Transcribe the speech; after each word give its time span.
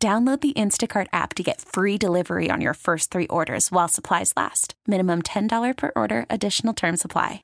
Download 0.00 0.40
the 0.40 0.52
Instacart 0.52 1.08
app 1.12 1.34
to 1.34 1.42
get 1.42 1.60
free 1.60 1.98
delivery 1.98 2.50
on 2.52 2.60
your 2.60 2.74
first 2.74 3.10
three 3.10 3.26
orders 3.26 3.72
while 3.72 3.88
supplies 3.88 4.32
last. 4.36 4.74
Minimum 4.86 5.22
$10 5.22 5.76
per 5.76 5.90
order, 5.96 6.24
additional 6.30 6.72
term 6.72 6.96
supply. 6.96 7.42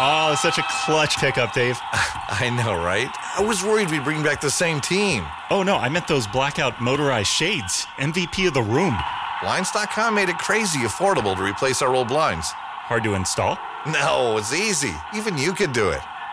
Oh, 0.00 0.34
such 0.38 0.56
a 0.56 0.64
clutch 0.86 1.18
pickup, 1.18 1.52
Dave. 1.52 1.78
I 1.92 2.48
know, 2.48 2.82
right? 2.82 3.14
I 3.36 3.42
was 3.42 3.62
worried 3.62 3.90
we'd 3.90 4.04
bring 4.04 4.22
back 4.22 4.40
the 4.40 4.50
same 4.50 4.80
team. 4.80 5.26
Oh, 5.50 5.62
no, 5.62 5.76
I 5.76 5.90
meant 5.90 6.08
those 6.08 6.26
blackout 6.26 6.80
motorized 6.80 7.28
shades. 7.28 7.84
MVP 7.98 8.48
of 8.48 8.54
the 8.54 8.62
room. 8.62 8.96
Blinds.com 9.42 10.14
made 10.14 10.30
it 10.30 10.38
crazy 10.38 10.78
affordable 10.78 11.36
to 11.36 11.44
replace 11.44 11.82
our 11.82 11.94
old 11.94 12.08
blinds. 12.08 12.52
Hard 12.52 13.04
to 13.04 13.12
install? 13.12 13.58
No, 13.86 14.38
it's 14.38 14.54
easy. 14.54 14.94
Even 15.14 15.36
you 15.36 15.52
could 15.52 15.74
do 15.74 15.90
it. 15.90 16.00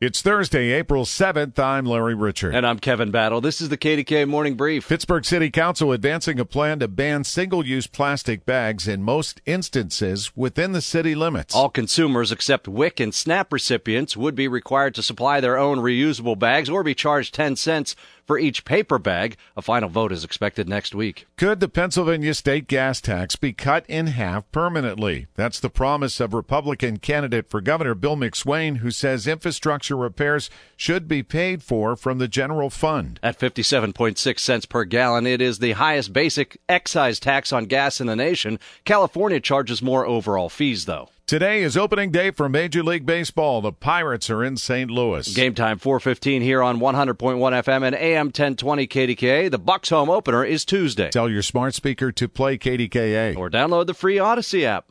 It's 0.00 0.20
Thursday, 0.20 0.72
April 0.72 1.04
7th. 1.04 1.56
I'm 1.56 1.86
Larry 1.86 2.16
Richert. 2.16 2.52
And 2.52 2.66
I'm 2.66 2.80
Kevin 2.80 3.12
Battle. 3.12 3.40
This 3.40 3.60
is 3.60 3.68
the 3.68 3.78
KDK 3.78 4.26
Morning 4.26 4.56
Brief. 4.56 4.88
Pittsburgh 4.88 5.24
City 5.24 5.50
Council 5.50 5.92
advancing 5.92 6.40
a 6.40 6.44
plan 6.44 6.80
to 6.80 6.88
ban 6.88 7.22
single 7.22 7.64
use 7.64 7.86
plastic 7.86 8.44
bags 8.44 8.88
in 8.88 9.04
most 9.04 9.40
instances 9.46 10.36
within 10.36 10.72
the 10.72 10.82
city 10.82 11.14
limits. 11.14 11.54
All 11.54 11.68
consumers 11.68 12.32
except 12.32 12.66
WIC 12.66 12.98
and 12.98 13.14
SNAP 13.14 13.52
recipients 13.52 14.16
would 14.16 14.34
be 14.34 14.48
required 14.48 14.96
to 14.96 15.02
supply 15.02 15.40
their 15.40 15.56
own 15.56 15.78
reusable 15.78 16.36
bags 16.36 16.68
or 16.68 16.82
be 16.82 16.96
charged 16.96 17.32
10 17.32 17.54
cents 17.54 17.94
for 18.26 18.38
each 18.38 18.64
paper 18.64 18.98
bag. 18.98 19.36
A 19.56 19.62
final 19.62 19.88
vote 19.88 20.12
is 20.12 20.24
expected 20.24 20.68
next 20.68 20.94
week. 20.94 21.26
Could 21.36 21.60
the 21.60 21.68
Pennsylvania 21.68 22.34
state 22.34 22.66
gas 22.66 23.00
tax 23.00 23.36
be 23.36 23.52
cut 23.52 23.84
in 23.88 24.08
half 24.08 24.50
permanently? 24.50 25.26
That's 25.34 25.60
the 25.60 25.70
promise 25.70 26.20
of 26.20 26.34
Republican 26.34 26.98
candidate 26.98 27.48
for 27.48 27.60
governor 27.60 27.94
Bill 27.94 28.16
McSwain, 28.16 28.78
who 28.78 28.90
says 28.90 29.26
infrastructure 29.26 29.93
repairs 29.96 30.50
should 30.76 31.08
be 31.08 31.22
paid 31.22 31.62
for 31.62 31.96
from 31.96 32.18
the 32.18 32.28
general 32.28 32.70
fund. 32.70 33.18
At 33.22 33.38
57.6 33.38 34.38
cents 34.38 34.66
per 34.66 34.84
gallon, 34.84 35.26
it 35.26 35.40
is 35.40 35.58
the 35.58 35.72
highest 35.72 36.12
basic 36.12 36.60
excise 36.68 37.18
tax 37.20 37.52
on 37.52 37.66
gas 37.66 38.00
in 38.00 38.06
the 38.06 38.16
nation. 38.16 38.58
California 38.84 39.40
charges 39.40 39.82
more 39.82 40.06
overall 40.06 40.48
fees, 40.48 40.84
though. 40.84 41.08
Today 41.26 41.62
is 41.62 41.74
opening 41.74 42.10
day 42.10 42.30
for 42.30 42.50
Major 42.50 42.82
League 42.82 43.06
Baseball. 43.06 43.62
The 43.62 43.72
Pirates 43.72 44.28
are 44.28 44.44
in 44.44 44.58
St. 44.58 44.90
Louis. 44.90 45.32
Game 45.32 45.54
time 45.54 45.78
4:15 45.78 46.42
here 46.42 46.62
on 46.62 46.80
100.1 46.80 47.54
FM 47.54 47.82
and 47.82 47.96
AM 47.96 48.26
1020 48.26 48.86
KDKA. 48.86 49.50
The 49.50 49.58
Bucs 49.58 49.88
home 49.88 50.10
opener 50.10 50.44
is 50.44 50.66
Tuesday. 50.66 51.08
Tell 51.08 51.30
your 51.30 51.40
smart 51.40 51.72
speaker 51.72 52.12
to 52.12 52.28
play 52.28 52.58
KDKA 52.58 53.38
or 53.38 53.48
download 53.48 53.86
the 53.86 53.94
free 53.94 54.16
Audacy 54.16 54.64
app. 54.64 54.90